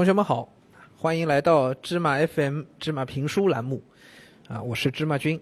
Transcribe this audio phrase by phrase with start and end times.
[0.00, 0.50] 同学们好，
[0.96, 3.82] 欢迎来到芝麻 FM 芝麻评书栏目，
[4.48, 5.38] 啊，我是芝麻君，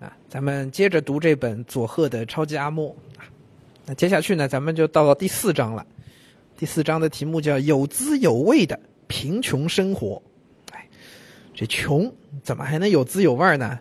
[0.00, 2.96] 啊，咱们接着读这本佐贺的超级阿莫，
[3.84, 5.86] 那接下去呢，咱们就到了第四章了，
[6.56, 10.22] 第四章的题目叫有滋有味的贫穷生活，
[10.72, 10.88] 哎，
[11.52, 12.10] 这穷
[12.42, 13.78] 怎么还能有滋有味呢？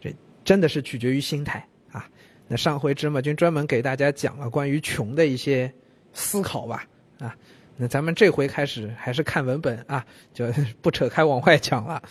[0.00, 0.16] 这
[0.46, 2.08] 真的是取决于心态啊。
[2.48, 5.70] 那上回芝麻君专门给大家讲了关于穷的一些
[6.14, 6.86] 思考吧，
[7.18, 7.36] 啊。
[7.76, 10.46] 那咱们这回开始还是看文本啊，就
[10.80, 12.02] 不扯开往外讲了。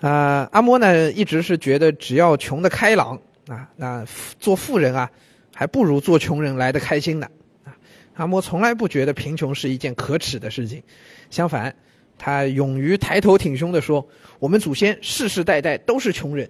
[0.00, 4.04] 啊，阿莫呢一直是觉得只要穷的开朗啊，那
[4.38, 5.10] 做富人啊，
[5.54, 7.28] 还不如做穷人来的开心呢。
[7.64, 7.74] 啊，
[8.14, 10.82] 阿莫从来不觉得贫穷是一件可耻的事情，
[11.30, 11.74] 相反，
[12.16, 14.06] 他勇于抬头挺胸的说
[14.38, 16.48] ：“我们祖先世世代代都是穷人。”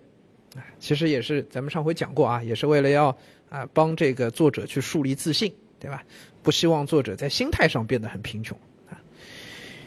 [0.56, 3.16] 啊，其实也是咱们上回讲过啊，也是为了要
[3.48, 6.02] 啊帮这个作者去树立自信，对吧？
[6.42, 8.56] 不希望作者在心态上变得很贫穷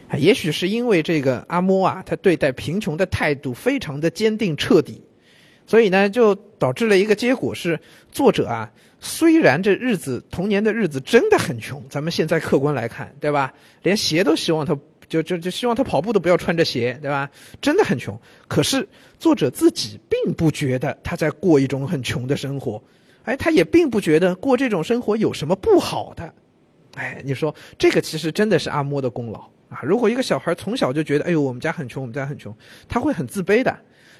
[0.08, 5.02] 啊，也许是因为这个阿莫啊，他对待贫穷的态度非常的坚定彻底，
[5.66, 8.70] 所以呢，就导致了一个结果是，作者啊，
[9.00, 13.52] 虽然这日子童年的日子真的很穷，咱们现在客观来看，对吧？
[13.82, 17.30] 连鞋都希望他就就就希望他跑步都不要穿着鞋，对吧？
[17.60, 18.86] 真的很穷，可是
[19.18, 22.82] 作者自己并不觉得他在过一种很穷的生活，
[23.24, 26.32] 哎，他也并不觉得过这种生活有什么不好的。
[26.94, 29.80] 哎，你说这个其实真的是阿莫的功劳啊！
[29.82, 32.54] 如果一个小孩从小就觉得，哎呦，我们家很穷，我们家很穷，
[32.88, 33.74] 他会很自卑的。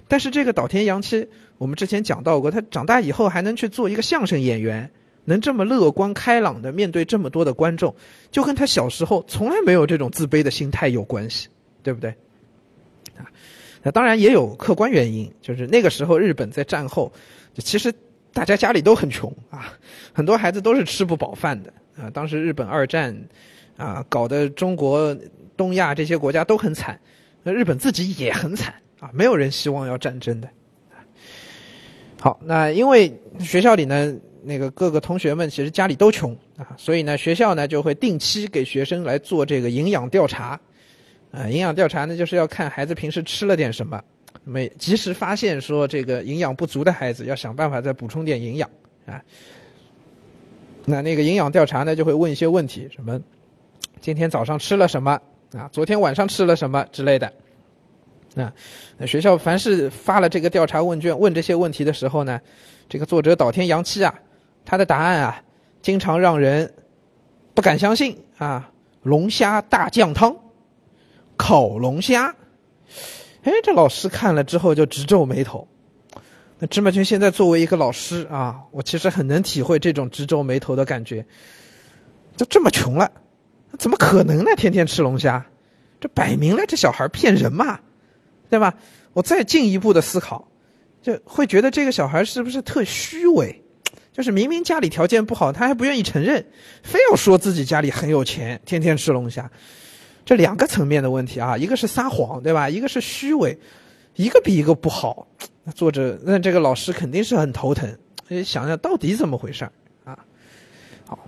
[0.08, 1.28] 但是这个岛田洋七，
[1.58, 4.90] 我们之前讲到过，他长大以后还能去做一个相声演员，
[5.24, 7.94] 能这么乐观开朗的面对这么多的观众，
[8.30, 11.48] 就跟他小时候从来没有这种自卑的心态有关系，
[11.82, 12.10] 对不对？
[13.16, 13.28] 啊，
[13.82, 17.12] 那当然也有客观原因，就是那个时候日本在战后，
[17.58, 17.92] 其实
[18.32, 19.72] 大家家里都很穷啊，
[20.12, 21.72] 很多孩子都是吃不饱饭的。
[21.96, 23.14] 啊，当时日本二战，
[23.76, 25.14] 啊，搞得中国、
[25.56, 26.98] 东亚这些国家都很惨，
[27.42, 30.48] 那日本自己也很惨啊，没有人希望要战争的。
[32.18, 40.58] 好，那因为学校里呢，那个各个同学们其实家里都穷啊，所以呢，学校呢就会定期给学生来做这个营养调查，
[41.30, 44.02] 啊，营养调查呢就是要看孩子平时吃了点什么，
[44.44, 48.68] 没及时发现说这个营养不足的孩子，要想办法再补充点营养
[49.06, 49.22] 啊。
[50.84, 53.20] 那那个营养调查呢，就会问一些问题，什么
[54.00, 55.20] 今天早上吃了什么
[55.52, 55.68] 啊？
[55.72, 57.32] 昨天晚上吃了什么之类的。
[58.34, 58.52] 啊，
[58.96, 62.40] 那学校凡是发了这个调查问卷问这些问题的时候呢，
[62.88, 64.14] 这个作者岛田洋七啊，
[64.64, 65.42] 他的答案啊，
[65.82, 66.72] 经常让人
[67.54, 68.70] 不敢相信啊。
[69.02, 70.36] 龙虾大酱汤，
[71.36, 72.34] 烤龙虾，
[73.42, 75.66] 哎，这老师看了之后就直皱眉头。
[76.58, 81.26] 那芝麻君现在作为一个老师啊，我其实很能体会这种直皱眉头的感觉。
[82.36, 83.10] 就这么穷了，
[83.78, 84.50] 怎么可能呢？
[84.56, 85.44] 天天吃龙虾，
[86.00, 87.80] 这摆明了这小孩骗人嘛，
[88.48, 88.74] 对吧？
[89.12, 90.48] 我再进一步的思考，
[91.02, 93.62] 就会觉得这个小孩是不是特虚伪？
[94.12, 96.46] 就是明明家里条件不好，他还不愿意承认，
[96.82, 99.50] 非要说自己家里很有钱，天天吃龙虾。
[100.24, 102.68] 这两个层面的问题啊，一个是撒谎，对吧？
[102.68, 103.58] 一个是虚伪，
[104.14, 105.26] 一个比一个不好。
[105.74, 107.88] 作者，那这个老师肯定是很头疼，
[108.44, 109.64] 想想到底怎么回事
[110.04, 110.18] 啊？
[111.06, 111.18] 好，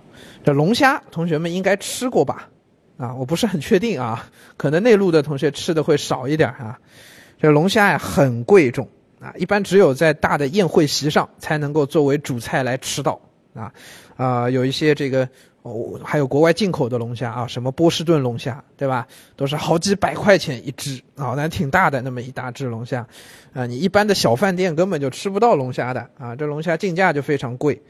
[0.43, 2.49] 这龙虾同学们应该吃过吧？
[2.97, 6.79] 啊，我不是很确定啊，可能内陆的同学吃的会少一点啊。
[7.39, 8.87] 这龙虾呀很贵重
[9.19, 13.19] 啊，一般只有在大的宴会席上才能够作为主菜来吃到
[13.53, 13.71] 啊
[14.15, 15.27] 啊，有一些这个。
[15.65, 19.07] 哦，还有国外进口的龙虾啊，什么波士顿龙虾，对吧？
[19.35, 23.07] 都是好几百块钱一只啊，那挺大的那么一大只龙虾，
[23.51, 27.81] 啊，你一般的小饭店根本就吃不到龙虾的啊，这龙虾进价就非常贵，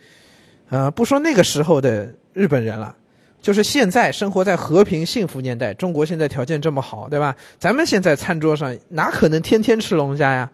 [0.70, 2.96] 呃，不说那个时候的日本人了，
[3.42, 7.36] 就是现在生活在和平幸福年代，中国现在条件这么好，对吧？
[7.60, 10.50] 咱们现在餐桌上哪可能天天吃龙虾呀？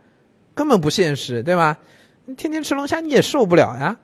[0.55, 1.77] 根本不现实，对吧？
[2.25, 3.95] 你天天吃龙虾你也受不了呀。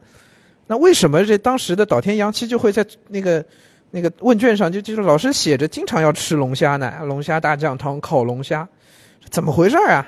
[0.67, 3.44] 那为什么这当时的岛田洋七就会在那个
[3.89, 6.93] 那个问卷上就就是老师写着经常要吃龙虾呢？
[7.05, 8.67] 龙虾大酱汤、烤龙虾，
[9.29, 10.05] 怎么回事啊？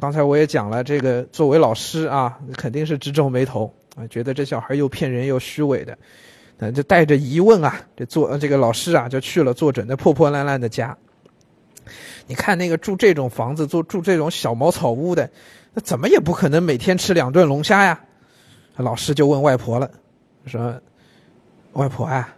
[0.00, 5.96] 刚才我也讲了，这个作为老师啊，肯定是直皱眉头啊，觉得这小孩又骗人又虚伪的，
[6.58, 10.96] 那就带着疑问啊，这作这个老师啊就去了作者那破破烂烂的家。
[12.26, 15.30] 你看那个住这种房子、住住这种小茅草屋的，
[15.74, 18.00] 那怎么也不可能每天吃两顿龙虾呀？
[18.76, 19.90] 老师就问外婆了，
[20.46, 20.80] 说
[21.74, 22.34] ：“外婆啊，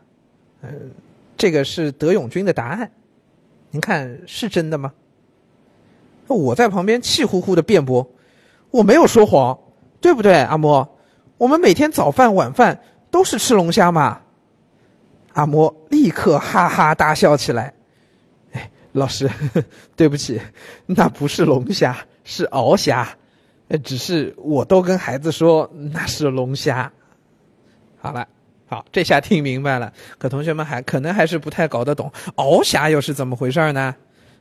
[0.63, 0.91] 嗯，
[1.37, 2.91] 这个是德永君的答案，
[3.71, 4.93] 您看是真的吗？”
[6.29, 8.11] 我在旁边气呼呼的辩驳
[8.71, 9.59] ：“我没有说谎，
[10.01, 10.89] 对不对，阿嬷？
[11.39, 12.81] 我们每天早饭晚饭
[13.11, 14.21] 都是吃龙虾嘛。”
[15.35, 17.75] 阿嬷立刻哈哈大笑起来，
[18.53, 19.31] 哎老师，
[19.95, 20.41] 对不起，
[20.87, 23.09] 那不是龙虾，是鳌虾。
[23.69, 26.91] 呃，只是我都跟孩子说那是龙虾。
[27.99, 28.27] 好了，
[28.67, 29.93] 好，这下听明白了。
[30.19, 33.95] 可同学们还可能还是不太搞得懂，鳌虾又是怎么回事呢？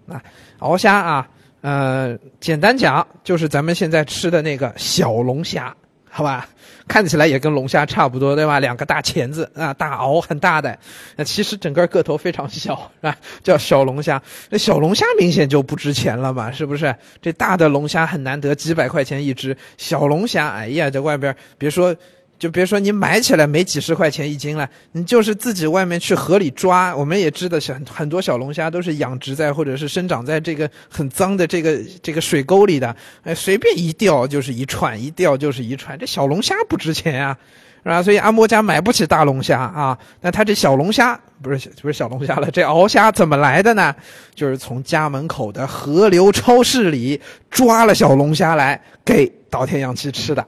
[0.05, 0.21] 那，
[0.59, 1.29] 鳌虾啊，
[1.61, 5.75] 呃，简单讲就是咱们现在吃的那个小龙虾。
[6.17, 6.47] 好吧，
[6.87, 8.57] 看起来也跟龙虾差不多，对吧？
[8.61, 10.79] 两个大钳子啊，大螯很大的，
[11.17, 13.17] 那其实整个个头非常小，是吧？
[13.43, 14.21] 叫小龙虾。
[14.49, 16.95] 那小龙虾明显就不值钱了嘛，是不是？
[17.21, 21.93] 这大的龙虾很难得，几百块钱一只，小龙虾，哎呀，在外边别说。
[22.37, 32.93] 就别说你买起来没几十块钱一斤了，你就是自己外面去河里抓，我们也知道小很多小龙虾都是养殖在或者是生长在这个很脏的这个这个水沟里的，
[33.23, 35.97] 哎，随便一钓就是一串，一钓就是一串。
[35.97, 37.37] 这小龙虾不值钱啊，
[37.83, 38.03] 是吧？
[38.03, 39.97] 所以阿嬷家买不起大龙虾啊。
[40.19, 43.95] 那他这小龙虾不是不是小龙虾了，这鳌虾怎么来的呢？
[44.35, 50.45] 就是从家门口的河流超市里抓了小龙虾来给岛田洋七吃的。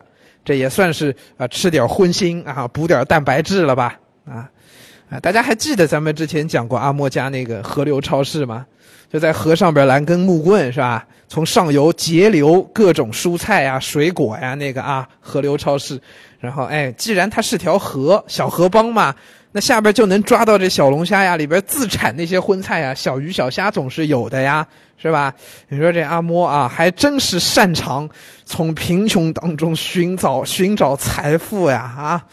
[0.48, 4.00] 这也算是啊，吃点荤腥啊，补点蛋白质了吧？
[4.26, 4.50] 啊，
[5.10, 8.66] 啊，大家还记得咱们之前讲过阿莫家那个河流超市吗？
[9.12, 11.06] 就在河上边拦根木棍是吧？
[11.28, 16.00] 从上游截流各种蔬菜啊、水果呀，那个啊，河流超市。
[16.40, 19.14] 然后哎，既然它是条河，小河帮嘛。
[19.58, 24.64] 那下边就能抓到这小龙虾呀，里边自产那些荤菜呀，小鱼小虾总是有的呀，
[25.00, 25.34] 是吧？
[25.68, 28.08] 你说这阿嬷啊，还真是擅长
[28.46, 32.24] 从贫穷当中寻找寻找财富呀啊！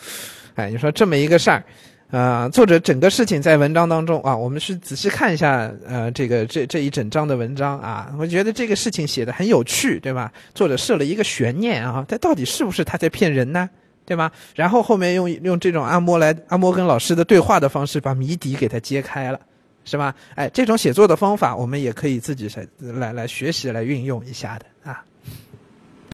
[0.56, 1.64] 哎，你说这么一个事儿，
[2.10, 10.30] 呃，作者整个事情在文章当中啊，我们是仔细看一下呃这个这这一整章的文章啊，我觉得这个事情写的很有趣，对吧？
[10.54, 13.70] 作者设了一个悬念啊，他到底是不是他在骗人呢？
[14.06, 14.30] 对吗？
[14.54, 19.40] 然后后面用用这种按摩来按摩跟老师的对话的方式，把谜底给他揭开了，
[19.84, 20.14] 是吧？
[20.34, 25.04] 哎，这种写作的方法，我们也可以自己来来来学习来运用一下的啊。